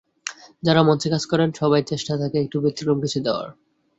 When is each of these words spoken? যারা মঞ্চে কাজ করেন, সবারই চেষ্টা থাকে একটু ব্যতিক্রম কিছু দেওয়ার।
যারা 0.63 0.81
মঞ্চে 0.87 1.07
কাজ 1.13 1.23
করেন, 1.31 1.49
সবারই 1.59 1.85
চেষ্টা 1.91 2.13
থাকে 2.21 2.37
একটু 2.41 2.57
ব্যতিক্রম 2.63 2.97
কিছু 3.03 3.19
দেওয়ার। 3.25 3.47